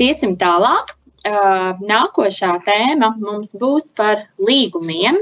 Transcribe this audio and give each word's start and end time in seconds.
bet 0.00 0.08
iesim 0.08 0.36
tālāk. 0.40 0.94
Nākošā 1.84 2.54
tēma 2.64 3.12
mums 3.20 3.52
būs 3.60 3.92
par 3.96 4.24
līgumiem, 4.40 5.18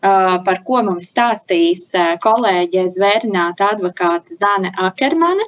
par 0.00 0.60
ko 0.66 0.82
mums 0.86 1.10
stāstīs 1.10 1.90
kolēģe 2.22 2.84
zvērināta 2.94 3.72
advokāte 3.74 4.38
Zane 4.38 4.70
Akermane, 4.78 5.42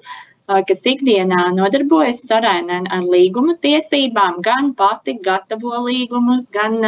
kas 0.66 0.82
ikdienā 0.82 1.52
nodarbojas 1.54 2.24
sarēnē 2.26 2.82
ar 2.90 3.06
līguma 3.06 3.54
tiesībām, 3.62 4.42
gan 4.42 4.74
pati 4.74 5.18
gatavo 5.22 5.84
līgumus, 5.86 6.50
gan 6.50 6.82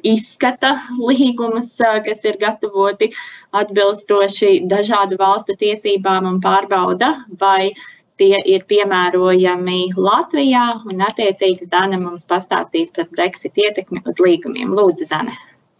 izskata 0.00 0.78
līgumus, 0.96 1.74
kas 1.76 2.24
ir 2.24 2.40
gatavoti 2.40 3.10
atbilstoši 3.52 4.62
dažādu 4.70 5.20
valstu 5.20 5.58
tiesībām 5.60 6.28
un 6.32 6.40
pārbauda, 6.40 7.26
vai 7.36 7.74
tie 8.20 8.36
ir 8.52 8.66
piemērojami 8.70 9.80
Latvijā, 9.96 10.66
un 10.86 11.00
attiecīgi 11.08 11.70
Zana 11.70 11.98
mums 12.00 12.28
pastāstīs 12.30 12.92
par 12.96 13.08
Brexit 13.14 13.58
ietekmi 13.58 14.04
uz 14.04 14.20
līgumiem. 14.22 14.74
Lūdzu, 14.76 15.08
Zana. 15.10 15.34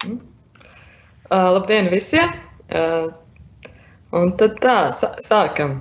Uh, 0.06 1.52
labdien 1.54 1.92
visiem! 1.92 2.32
Uh, 2.70 3.12
un 4.16 4.32
tad 4.40 4.58
tā, 4.64 4.78
sākam. 5.22 5.78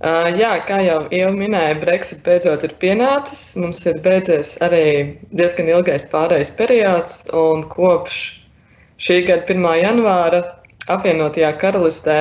Uh, 0.00 0.30
jā, 0.32 0.54
kā 0.64 0.78
jau 0.80 1.00
Ieva 1.12 1.30
minēja, 1.36 1.76
Brexit 1.82 2.22
beidzot 2.24 2.64
ir 2.64 2.72
pienācis. 2.80 3.50
Mums 3.60 3.84
ir 3.84 4.00
beidzies 4.04 4.54
arī 4.64 4.84
diezgan 5.36 5.68
ilgais 5.68 6.06
pārējais 6.08 6.54
periods, 6.56 7.26
un 7.36 7.66
kopš 7.68 8.22
šī 9.00 9.18
gada 9.28 9.44
1. 9.44 9.68
janvāra 9.82 10.40
apvienotajā 10.90 11.52
karalistē 11.60 12.16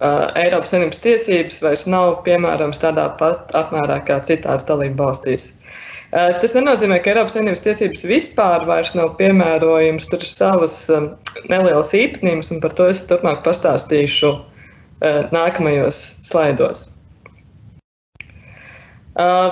Eiropas 0.00 0.70
Savienības 0.72 1.02
tiesības 1.04 1.58
vairs 1.60 1.86
nav 1.90 2.22
piemērojams 2.24 2.80
tādā 2.80 3.10
pat 3.20 3.50
apmērā 3.58 3.98
kā 4.08 4.16
citās 4.24 4.64
dalību 4.68 4.96
valstīs. 4.96 5.50
Tas 6.10 6.54
nenozīmē, 6.56 6.98
ka 7.04 7.12
Eiropas 7.12 7.36
Savienības 7.36 7.64
tiesības 7.66 8.06
vispār 8.08 8.64
vairs 8.66 8.94
nav 8.96 9.12
piemērojamas. 9.20 10.08
Tur 10.10 10.24
ir 10.24 10.32
savas 10.32 10.78
nelielas 11.52 11.92
īpatnības, 11.94 12.50
un 12.54 12.62
par 12.64 12.72
to 12.78 12.88
es 12.90 13.04
turpmāk 13.10 13.44
pastāstīšu 13.44 14.32
nākamajos 15.36 16.00
slaidos. 16.24 16.88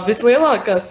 Vislielākās 0.09 0.91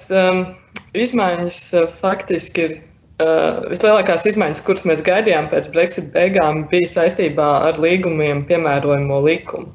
izmaiņas 0.97 1.61
faktiski 1.97 2.67
ir 2.67 2.77
Uh, 3.17 3.63
vislielākās 3.71 4.27
izmaiņas, 4.29 4.59
kuras 4.61 4.83
mēs 4.85 4.99
gaidījām 5.01 5.47
pēc 5.49 5.71
Brexit 5.73 6.11
beigām, 6.13 6.67
bija 6.69 6.85
saistībā 6.91 7.47
ar 7.65 7.79
līgumiem 7.81 8.43
piemērojamo 8.45 9.17
likumu. 9.25 9.71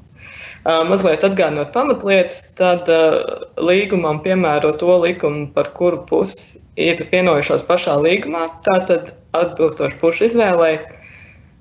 Uh, 0.62 0.84
mazliet 0.86 1.24
atgādinot 1.26 1.72
pamatlietas, 1.74 2.44
tad 2.54 2.86
uh, 2.86 3.16
līgumam 3.58 4.20
piemēro 4.22 4.70
to 4.78 4.94
likumu, 5.02 5.48
par 5.56 5.72
kuru 5.74 6.04
pusi 6.06 6.60
ir 6.78 7.02
vienojušās 7.10 7.66
pašā 7.66 7.96
līgumā, 8.04 8.44
tātad 8.68 9.10
atbilstoši 9.34 9.98
pušu 9.98 10.28
izvēlei, 10.28 10.76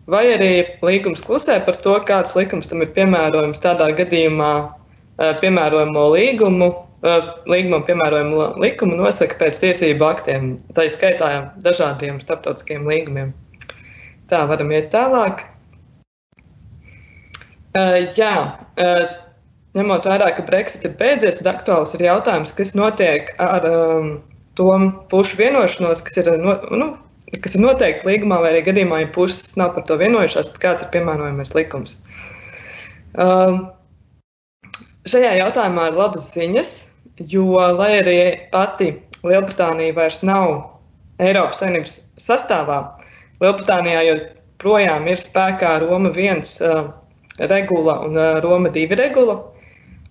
vai 0.05 0.23
arī 0.35 0.51
līgums 0.85 1.25
klusē 1.25 1.57
par 1.65 1.81
to, 1.81 1.97
kāds 2.05 2.37
likums 2.37 2.69
tam 2.69 2.85
ir 2.85 2.93
piemērojams 2.93 3.65
tādā 3.65 3.89
gadījumā 3.97 4.53
piemērojamo 5.41 6.05
līgumu 6.13 6.69
līgumam 7.01 7.83
piemērojumu 7.87 8.43
likumu 8.61 8.97
nosaka 8.99 9.37
pēc 9.39 9.59
tiesību 9.63 10.05
aktiem, 10.05 10.51
tā 10.77 10.85
izskaitā 10.85 11.31
dažādiem 11.65 12.19
starptautiskiem 12.21 12.85
līgumiem. 12.85 13.33
Tā, 14.29 14.43
varam 14.49 14.71
iet 14.71 14.91
tālāk. 14.93 15.43
Jā, 18.17 18.35
ņemot 19.77 20.09
vērā, 20.11 20.29
ka 20.37 20.45
Brexit 20.45 20.85
ir 20.85 20.93
beidzies, 20.99 21.39
tad 21.39 21.49
aktuāls 21.55 21.95
ir 21.97 22.05
jautājums, 22.05 22.53
kas 22.53 22.75
notiek 22.77 23.31
ar 23.41 23.65
um, 23.67 24.11
to 24.59 24.69
pušu 25.11 25.39
vienošanos, 25.39 26.03
kas 26.05 26.21
ir, 26.21 26.29
no, 26.43 26.57
nu, 26.75 26.91
kas 27.41 27.55
ir 27.55 27.63
noteikti 27.63 28.07
līgumā, 28.11 28.41
vai 28.43 28.53
arī 28.53 28.65
gadījumā, 28.67 29.01
ja 29.05 29.11
puses 29.15 29.55
nav 29.59 29.73
par 29.73 29.87
to 29.87 29.97
vienojušās, 29.97 30.51
tad 30.51 30.61
kāds 30.63 30.85
ir 30.85 30.91
piemērojamais 30.93 31.55
likums. 31.57 31.97
Um, 33.15 33.65
šajā 35.09 35.33
jautājumā 35.39 35.89
ir 35.89 35.99
labas 35.99 36.29
ziņas 36.35 36.75
jo, 37.29 37.47
lai 37.77 37.93
arī 37.99 38.17
pati 38.51 38.91
Lielbritānija 39.21 39.95
vairs 39.97 40.21
nav 40.25 40.53
Eiropas 41.21 41.61
Savienības 41.61 41.97
sastāvā, 42.21 42.79
Lielbritānijā 43.41 44.01
joprojām 44.07 45.07
ir 45.09 45.21
spēkā 45.21 45.77
Roma 45.83 46.11
1 46.13 46.41
uh, 46.65 46.91
regula 47.51 47.99
un 48.05 48.17
uh, 48.17 48.39
Roma 48.43 48.69
2 48.73 48.97
regula. 48.97 49.39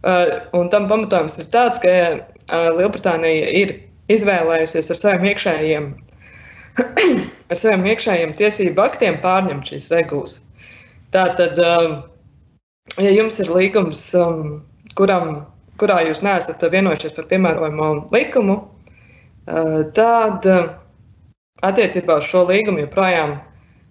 Uh, 0.00 0.38
un 0.56 0.70
tam 0.72 0.88
pamatojums 0.88 1.38
ir 1.42 1.50
tāds, 1.52 1.80
ka 1.82 1.90
uh, 1.90 2.70
Lielbritānija 2.78 3.50
ir 3.62 3.74
izvēlējusies 4.10 4.90
ar 4.90 4.98
saviem 4.98 5.26
iekšējiem, 5.30 5.90
ar 7.50 7.58
saviem 7.58 7.86
iekšējiem 7.92 8.34
tiesību 8.38 8.82
aktiem 8.82 9.20
pārņemt 9.22 9.70
šīs 9.70 9.90
regulas. 9.92 10.38
Tātad, 11.14 11.58
uh, 11.58 12.00
ja 12.98 13.12
jums 13.12 13.38
ir 13.42 13.50
līgums, 13.52 14.06
um, 14.18 14.60
kuram 14.98 15.42
kurā 15.80 16.00
jūs 16.06 16.22
neesat 16.26 16.62
vienojušies 16.72 17.16
par 17.16 17.28
piemērojamo 17.30 17.91
likumu, 18.14 18.58
eh, 19.46 19.78
tad 19.96 20.46
eh, 20.46 20.68
attiecībā 21.66 22.18
uz 22.20 22.28
šo 22.28 22.44
līgumu 22.50 22.84
joprojām 22.84 23.38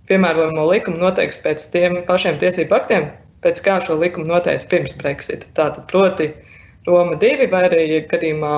piemērojamo 0.09 0.67
likumu 0.71 1.01
noteiks 1.01 1.41
pēc 1.43 1.65
tiem 1.73 1.99
pašiem 2.07 2.39
tiesību 2.41 2.77
aktiem, 2.77 3.09
pēc 3.45 3.61
kā 3.65 3.79
šo 3.85 3.99
likumu 4.01 4.29
noteica 4.31 4.69
pirms 4.71 4.95
Brexit. 5.01 5.45
Tātad, 5.57 5.85
proti, 5.91 6.31
Roma 6.87 7.17
2 7.21 7.49
vai 7.51 7.65
arī 7.67 7.83
gadījumā 8.09 8.53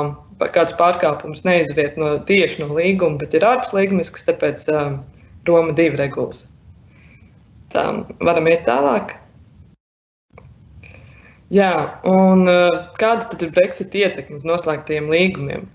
kāds 0.56 0.74
pārkāpums 0.80 1.44
neizriet 1.46 1.98
no 2.02 2.16
tieši 2.26 2.64
no 2.64 2.72
līguma, 2.78 3.20
bet 3.22 3.36
ir 3.38 3.46
ārpus 3.46 3.74
līgumisks, 3.78 4.26
tāpēc 4.30 4.66
um, 4.74 5.02
Roma 5.50 5.76
2 5.78 5.98
regulas. 6.00 6.46
Tā, 7.74 7.86
varam 8.20 8.50
iet 8.52 8.66
tālāk. 8.68 9.16
Jā, 11.52 12.00
un 12.08 12.46
uh, 12.48 12.70
kāda 12.96 13.28
tad 13.28 13.42
ir 13.44 13.50
Brexit 13.52 13.96
ietekme 13.98 14.38
uz 14.40 14.46
noslēgtiem 14.48 15.10
līgumiem? 15.12 15.66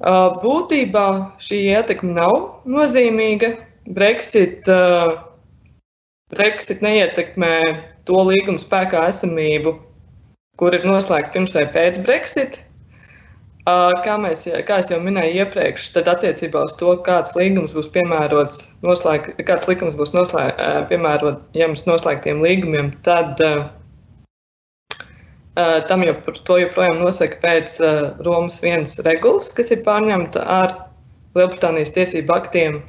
Uh, 0.00 0.36
būtībā 0.42 1.06
šī 1.40 1.62
ietekme 1.72 2.12
nav 2.18 2.36
nozīmīga. 2.68 3.54
Brexit, 3.96 4.68
uh, 4.68 5.16
Brexit 6.34 6.84
neietekmē 6.84 7.54
to 8.04 8.20
līgumu 8.28 8.60
spēkā 8.60 9.06
esamību, 9.08 9.72
kur 10.60 10.76
ir 10.76 10.84
noslēgta 10.84 11.32
pirms 11.38 11.56
vai 11.56 11.64
pēc 11.72 12.02
Brexit. 12.04 12.60
Kā, 13.70 14.14
mēs, 14.18 14.46
kā 14.66 14.78
jau 14.88 14.98
minēju 15.04 15.44
iepriekš, 15.44 15.90
tad 15.94 16.08
attiecībā 16.10 16.62
uz 16.66 16.72
to, 16.80 16.94
kāds 17.06 17.36
līgums 17.36 17.74
būs 17.76 17.90
piemērots, 17.92 18.64
noslēg, 18.82 19.28
kāds 19.46 19.68
likums 19.68 19.94
būs 19.98 20.14
noslēg, 20.16 20.58
piemērojams 20.90 21.84
noslēgtiem 21.86 22.40
līgumiem, 22.42 22.88
tad 23.06 23.38
Uh, 23.44 23.68
tam 25.54 26.04
jau 26.06 26.14
to 26.46 26.58
joprojām 26.62 27.00
nosaka 27.02 27.40
pēc 27.42 27.80
uh, 27.82 27.98
Romas 28.24 28.60
vienas 28.62 28.98
regulas, 29.06 29.50
kas 29.52 29.72
ir 29.74 29.82
pārņemta 29.86 30.44
ar 30.46 30.76
Lielbritānijas 31.34 31.94
tiesību 31.94 32.34
aktiem. 32.34 32.80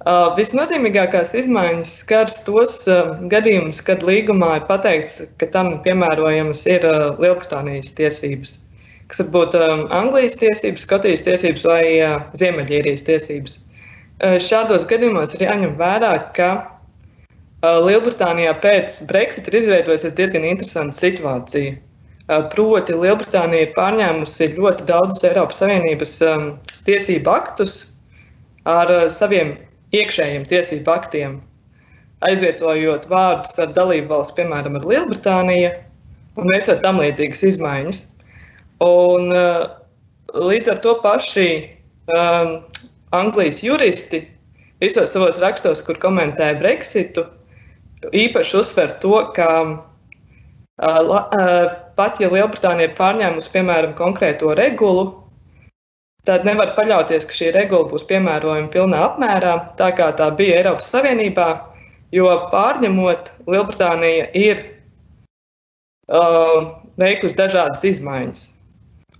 Uh, 0.00 0.32
visnozīmīgākās 0.38 1.34
izmaiņas 1.36 1.92
skars 2.02 2.38
tos 2.46 2.76
gadījumus, 3.32 3.82
kad 3.84 4.04
līgumā 4.06 4.54
ir 4.56 4.66
pateikts, 4.68 5.20
ka 5.36 5.50
tam 5.52 5.74
piemērojamas 5.84 6.64
ir 6.72 6.86
Lielbritānijas 7.20 7.92
tiesības, 7.98 8.56
kas 9.12 9.20
var 9.26 9.30
būt 9.34 9.58
Anglijas 9.92 10.38
tiesības, 10.40 10.86
Skotijas 10.88 11.26
tiesības 11.28 11.66
vai 11.68 11.84
Ziemeļīrijas 12.40 13.04
tiesības. 13.04 13.58
Šādos 14.40 14.88
gadījumos 14.88 15.36
ir 15.36 15.44
jāņem 15.48 15.76
vērā, 15.76 16.14
ka 16.36 16.79
Lielbritānijā 17.60 18.54
pēc 18.62 19.02
Brexit 19.10 19.48
ir 19.50 19.58
izveidojusies 19.58 20.14
diezgan 20.16 20.46
interesanta 20.48 20.96
situācija. 20.96 21.74
Uh, 22.30 22.46
proti, 22.52 22.94
Lielbritānija 22.96 23.66
ir 23.66 23.74
pārņēmusi 23.74 24.54
ļoti 24.54 24.86
daudzus 24.88 25.26
Eiropas 25.28 25.60
Savienības 25.60 26.14
um, 26.24 26.46
tiesību 26.86 27.32
aktus 27.32 27.74
ar 28.70 28.92
uh, 28.94 29.08
saviem 29.12 29.56
iekšējiem 29.92 30.46
tiesību 30.48 30.92
aktiem, 30.94 31.34
aizvietojot 32.24 33.08
vārdus 33.10 33.58
ar 33.60 33.74
dalību 33.76 34.12
valsts, 34.14 34.36
piemēram, 34.38 34.78
ar 34.78 34.86
Lielbritāniju, 34.88 35.74
un 36.40 36.52
veicot 36.54 36.80
tam 36.84 37.02
līdzīgas 37.02 37.42
izmaiņas. 37.50 38.00
Un, 38.80 39.34
līdz 40.32 40.70
ar 40.72 40.78
to 40.80 40.94
paši 41.02 41.48
um, 42.14 42.54
Anglijas 43.16 43.60
juristi 43.64 44.22
visos 44.80 45.12
savos 45.12 45.36
rakstos, 45.42 45.82
kur 45.84 45.98
komentēja 46.00 46.56
Brexitu, 46.62 47.26
īpaši 48.08 48.56
uzsver 48.60 48.92
to, 49.02 49.16
ka 49.36 49.50
pat 51.96 52.20
ja 52.20 52.30
Lielbritānija 52.32 52.88
ir 52.88 52.94
pārņēmusi, 52.96 53.50
piemēram, 53.52 53.92
konkrēto 53.98 54.54
regulu, 54.56 55.10
tad 56.24 56.46
nevar 56.48 56.72
paļauties, 56.76 57.26
ka 57.28 57.36
šī 57.36 57.50
regula 57.56 57.88
būs 57.90 58.06
piemērojama 58.08 58.72
pilnā 58.72 59.02
apmērā, 59.10 59.54
tā 59.76 59.90
kā 59.96 60.10
tā 60.16 60.30
bija 60.36 60.60
Eiropas 60.60 60.88
Savienībā, 60.92 61.48
jo 62.16 62.30
pārņemot, 62.52 63.32
Lielbritānija 63.50 64.30
ir 64.36 64.64
uh, 66.08 66.80
veikusi 67.00 67.36
dažādas 67.36 67.84
izmaiņas. 67.84 68.48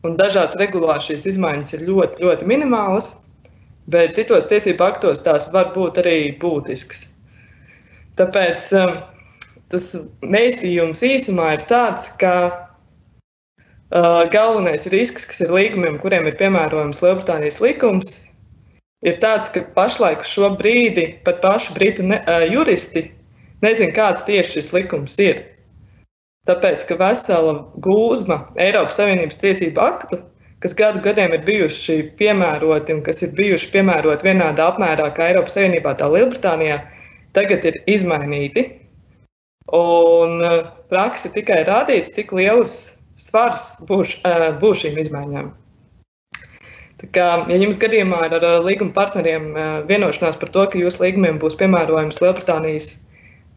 un 0.03 0.17
dažās 0.17 0.57
regulās 0.57 1.05
šīs 1.05 1.27
izmaiņas 1.35 1.75
ir 1.77 1.85
ļoti, 1.85 2.25
ļoti 2.25 2.47
minimālas, 2.49 3.13
bet 3.93 4.15
citos 4.17 4.49
tiesību 4.49 4.87
aktos 4.87 5.21
tās 5.21 5.51
var 5.53 5.75
būt 5.75 6.01
arī 6.01 6.39
būtiskas. 6.41 7.10
Tāpēc 8.19 8.73
um, 8.81 8.97
tas 9.71 9.93
mēstījums 10.25 11.05
īsumā 11.07 11.53
ir 11.57 11.63
tāds, 11.69 12.09
ka 12.21 12.35
uh, 12.51 14.25
galvenais 14.33 14.89
risks, 14.95 15.29
kas 15.29 15.45
ir 15.45 15.55
līgumiem, 15.55 16.01
kuriem 16.03 16.27
ir 16.27 16.39
piemērojams 16.41 17.03
Lielbritānijas 17.05 17.61
likums, 17.63 18.19
ir 19.07 19.21
tāds, 19.23 19.53
ka 19.55 19.63
pašlaik 19.77 20.27
šo 20.27 20.53
brīdi 20.59 21.07
pat 21.25 21.41
paši 21.45 21.77
britu 21.79 22.07
ne, 22.11 22.21
uh, 22.27 22.45
juristi 22.51 23.07
nezina, 23.65 23.95
kāds 23.97 24.27
tieši 24.27 24.59
šis 24.59 24.73
likums 24.77 25.17
ir. 25.23 25.45
Tāpēc, 26.49 26.83
ka 26.89 26.97
vesela 27.01 27.59
gūzma 27.85 28.43
Eiropas 28.59 28.97
Savienības 28.99 29.39
tiesību 29.43 29.83
aktu, 29.85 30.19
kas 30.65 30.75
gadu 30.77 31.03
gadiem 31.05 31.35
ir 31.37 31.45
bijuši 31.45 31.99
piemēroti 32.19 32.97
un 32.97 33.03
kas 33.05 33.21
ir 33.25 33.35
bijuši 33.37 33.69
piemēroti 33.75 34.27
vienādā 34.29 34.71
apmērā 34.73 35.11
kā 35.17 35.29
Eiropas 35.31 35.57
Savienībā, 35.57 35.95
tā 36.01 36.09
Lielbritānijā, 36.11 36.81
tagad 37.37 37.67
ir 37.69 37.81
izmainīti. 37.91 38.67
Un 39.77 40.41
praksa 40.91 41.31
tikai 41.31 41.63
rādīs, 41.69 42.11
cik 42.15 42.33
liels 42.35 42.75
svars 43.21 43.77
būs, 43.87 44.17
būs 44.63 44.83
šīm 44.83 44.99
izmaiņām. 45.05 45.53
Tā 47.01 47.09
kā, 47.15 47.29
ja 47.49 47.57
jums 47.57 47.79
gadījumā 47.81 48.27
ir 48.27 48.35
ar 48.37 48.65
līguma 48.65 48.93
partneriem 48.97 49.53
vienošanās 49.89 50.37
par 50.41 50.51
to, 50.53 50.67
ka 50.69 50.81
jūsu 50.81 51.05
līgumiem 51.05 51.39
būs 51.41 51.57
piemērojams 51.61 52.21
Lielbritānijas 52.21 52.91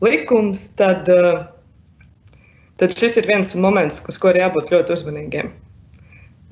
likums, 0.03 0.67
tad, 0.79 1.09
tad 2.79 2.95
šis 2.99 3.19
ir 3.19 3.27
viens 3.27 3.51
moments, 3.59 3.99
uz 4.07 4.19
ko 4.21 4.31
ir 4.31 4.39
jābūt 4.43 4.71
ļoti 4.71 4.95
uzmanīgiem. 4.95 5.51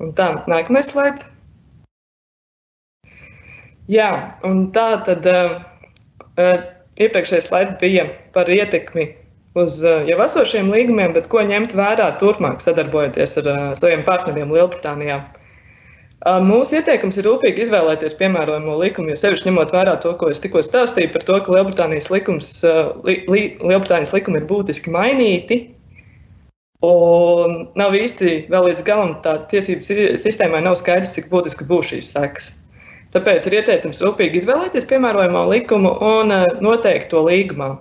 Un 0.02 0.12
tā, 0.18 0.28
nākamais 0.50 0.90
slaids. 0.92 1.28
Jā, 3.90 4.10
un 4.46 4.66
tā 4.74 4.88
tad 5.06 5.26
iepriekšējais 7.06 7.50
slaids 7.50 7.74
bija 7.80 8.06
par 8.36 8.50
ietekmi 8.50 9.10
uz 9.58 9.82
jau 9.84 10.18
esošiem 10.24 10.70
līgumiem, 10.72 11.12
bet 11.16 11.28
ko 11.32 11.42
ņemt 11.44 11.74
vērā 11.76 12.08
turpmāk 12.20 12.62
sadarbojoties 12.64 13.38
ar 13.42 13.52
saviem 13.78 14.04
partneriem 14.06 14.52
Lielbritānijā. 14.54 15.20
Mūsu 16.46 16.78
ieteikums 16.78 17.18
ir 17.18 17.26
rūpīgi 17.26 17.64
izvēlēties 17.64 18.14
piemērojamo 18.20 18.76
likumu, 18.78 19.10
jo 19.10 19.18
sevišķi 19.18 19.48
ņemot 19.48 19.72
vērā 19.74 19.96
to, 20.04 20.12
ko 20.20 20.30
es 20.30 20.38
tikko 20.42 20.62
stāstīju 20.62 21.10
par 21.16 21.26
to, 21.26 21.38
ka 21.42 21.54
Lielbritānijas, 21.56 22.12
likums, 22.14 22.52
li, 23.02 23.16
li, 23.26 23.42
Lielbritānijas 23.58 24.14
likumi 24.14 24.38
ir 24.38 24.46
būtiski 24.50 24.94
mainīti. 24.94 25.64
Un 26.86 27.58
nav 27.78 27.94
īsti 27.98 28.46
vēl 28.50 28.70
līdz 28.70 28.86
galam 28.86 29.16
tā 29.22 29.36
tiesību 29.50 30.16
sistēmai 30.18 30.62
nav 30.62 30.78
skaidrs, 30.78 31.14
cik 31.18 31.28
būtiski 31.30 31.66
būs 31.66 31.90
šīs 31.90 32.14
sekas. 32.14 32.52
Tāpēc 33.12 33.46
ir 33.48 33.58
ieteicams 33.60 34.00
rūpīgi 34.00 34.40
izvēlēties 34.40 34.88
piemērojamo 34.88 35.46
likumu 35.50 35.92
un 36.08 36.32
noteikt 36.64 37.10
to 37.12 37.20
līgumā. 37.26 37.74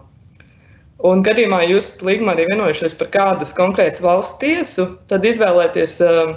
Un 1.07 1.23
gadījumā 1.25 1.63
jūs 1.69 1.95
līgumā 2.05 2.35
arī 2.35 2.49
vienojušies 2.51 2.97
par 2.99 3.09
kādas 3.15 3.55
konkrētas 3.57 4.03
valsts 4.03 4.37
tiesu, 4.43 4.85
tad 5.09 5.25
izvēlēties 5.25 5.95
uh, 6.05 6.35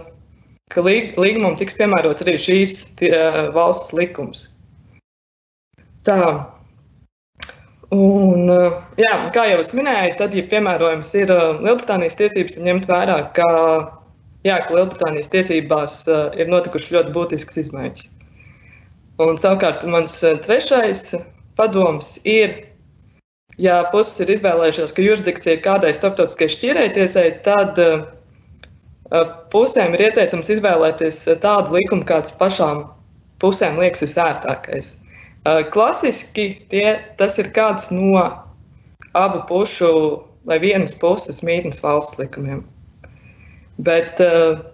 ka 0.72 0.82
līgumam 0.84 1.56
tiks 1.58 1.76
piemērots 1.78 2.24
arī 2.24 2.36
šīs 2.40 2.74
tie, 3.00 3.12
valsts 3.54 3.92
likums. 3.96 4.48
Tā. 6.04 6.20
Un, 7.94 8.48
jā, 8.98 9.12
kā 9.34 9.44
jau 9.50 9.60
es 9.62 9.70
minēju, 9.76 10.16
tad, 10.18 10.34
ja 10.34 10.42
piemērojams 10.50 11.12
ir 11.20 11.30
Lielbritānijas 11.30 12.18
tiesības, 12.18 12.56
tad 12.56 12.66
ņemt 12.66 12.88
vērā, 12.90 13.18
ka, 13.36 13.48
jā, 14.46 14.56
ka 14.66 14.74
Lielbritānijas 14.74 15.30
tiesībās 15.30 16.00
ir 16.40 16.50
notikušas 16.50 16.94
ļoti 16.96 17.14
būtiskas 17.14 17.60
izmaiņas. 17.62 18.08
Un 19.22 19.36
savukārt 19.38 19.84
mans 19.86 20.16
trešais 20.42 21.12
padoms 21.54 22.16
ir, 22.26 22.56
ja 23.62 23.84
puses 23.92 24.18
ir 24.24 24.32
izvēlējušās, 24.34 24.94
ka 24.96 25.04
jurisdikcija 25.04 25.54
ir 25.54 25.62
kādai 25.62 25.92
starptautiskai 25.94 26.48
šķirētiesai, 26.50 27.28
tad 27.46 27.78
uh, 27.78 28.08
pusēm 29.54 29.94
ir 29.94 30.08
ieteicams 30.08 30.50
izvēlēties 30.56 31.20
tādu 31.44 31.76
likumu, 31.76 32.02
kāds 32.08 32.34
pašām 32.40 32.84
pusēm 33.42 33.78
liekas 33.78 34.02
visērtākais. 34.02 34.94
Klasiski 35.70 36.46
tie, 36.72 36.96
tas 37.20 37.36
ir 37.38 37.50
kāds 37.52 37.90
no 37.92 38.16
abu 39.14 39.42
pušu 39.46 39.90
vai 40.48 40.56
vienas 40.62 40.94
puses 40.96 41.42
mītnes 41.44 41.82
valsts 41.84 42.16
likumiem. 42.18 42.62
Bet 43.84 44.22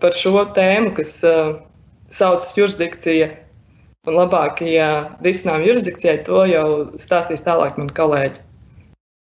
par 0.00 0.14
šo 0.14 0.44
tēmu, 0.54 0.94
kas 0.94 1.16
saucas 2.10 2.54
jurisdikcija 2.56 3.32
un 4.08 4.16
labākajā 4.16 4.90
risinājuma 5.24 5.66
jurisdikcijai, 5.68 6.20
to 6.28 6.44
jau 6.48 6.66
stāstīs 7.02 7.44
tālāk 7.44 7.76
mani 7.80 7.92
kolēģi. 7.96 8.40